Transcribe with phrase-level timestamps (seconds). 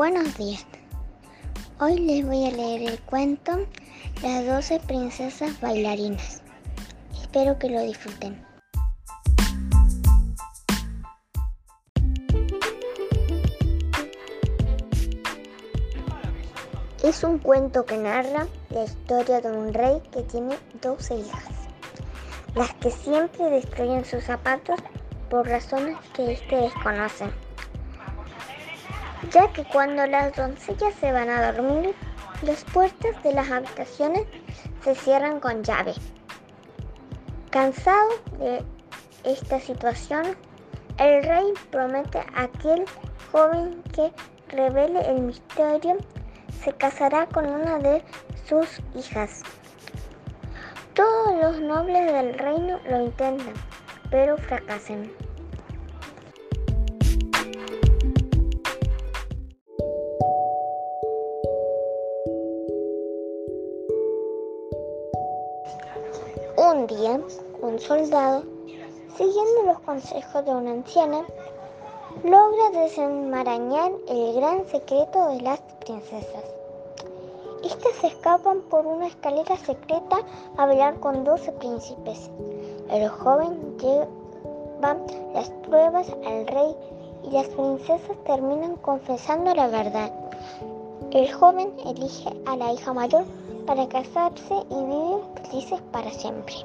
[0.00, 0.64] Buenos días.
[1.78, 3.66] Hoy les voy a leer el cuento
[4.22, 6.40] Las 12 princesas bailarinas.
[7.20, 8.42] Espero que lo disfruten.
[17.04, 21.44] Es un cuento que narra la historia de un rey que tiene 12 hijas,
[22.54, 24.80] las que siempre destruyen sus zapatos
[25.28, 27.26] por razones que éste desconoce
[29.30, 31.94] ya que cuando las doncellas se van a dormir,
[32.42, 34.26] las puertas de las habitaciones
[34.82, 35.94] se cierran con llave.
[37.50, 38.64] Cansado de
[39.24, 40.36] esta situación,
[40.98, 42.84] el rey promete a aquel
[43.32, 44.12] joven que
[44.48, 45.96] revele el misterio
[46.62, 48.02] se casará con una de
[48.46, 49.42] sus hijas.
[50.94, 53.54] Todos los nobles del reino lo intentan,
[54.10, 55.10] pero fracasan.
[66.72, 67.20] Un día,
[67.62, 68.44] un soldado,
[69.16, 71.24] siguiendo los consejos de una anciana,
[72.22, 76.44] logra desenmarañar el gran secreto de las princesas.
[77.64, 80.18] Estas escapan por una escalera secreta
[80.56, 82.30] a hablar con doce príncipes.
[82.88, 84.96] El joven lleva
[85.34, 86.76] las pruebas al rey
[87.24, 90.12] y las princesas terminan confesando la verdad.
[91.10, 93.24] El joven elige a la hija mayor
[93.70, 96.56] para casarse y viven felices para siempre.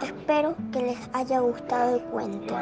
[0.00, 2.56] Espero que les haya gustado el cuento.